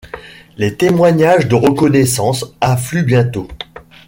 Les 0.57 0.75
témoignages 0.77 1.47
de 1.47 1.53
reconnaissance 1.53 2.45
affluent 2.59 3.03
bientôt. 3.03 3.47